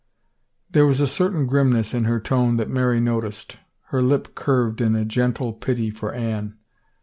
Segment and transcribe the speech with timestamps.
[0.71, 3.57] There was a certain grimness in her tone that Mary noticed.
[3.89, 6.55] Her lip curved in gentle pity for Anne.